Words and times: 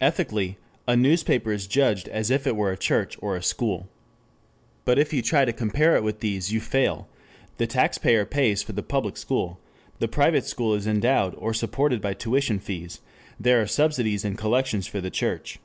Ethically 0.00 0.58
a 0.86 0.96
newspaper 0.96 1.50
is 1.50 1.66
judged 1.66 2.06
as 2.06 2.30
if 2.30 2.46
it 2.46 2.54
were 2.54 2.70
a 2.70 2.76
church 2.76 3.16
or 3.20 3.34
a 3.34 3.42
school. 3.42 3.88
But 4.84 4.96
if 4.96 5.12
you 5.12 5.22
try 5.22 5.44
to 5.44 5.52
compare 5.52 5.96
it 5.96 6.04
with 6.04 6.20
these 6.20 6.52
you 6.52 6.60
fail; 6.60 7.08
the 7.56 7.66
taxpayer 7.66 8.24
pays 8.24 8.62
for 8.62 8.74
the 8.74 8.82
public 8.84 9.16
school, 9.16 9.58
the 9.98 10.06
private 10.06 10.44
school 10.46 10.74
is 10.74 10.86
endowed 10.86 11.34
or 11.34 11.52
supported 11.52 12.00
by 12.00 12.14
tuition 12.14 12.60
fees, 12.60 13.00
there 13.40 13.60
are 13.60 13.66
subsidies 13.66 14.24
and 14.24 14.38
collections 14.38 14.86
for 14.86 15.00
the 15.00 15.10
church. 15.10 15.58